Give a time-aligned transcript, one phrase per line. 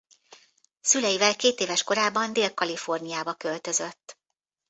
[0.81, 4.17] Szüleivel kétéves korában Dél-Kaliforniába költözött.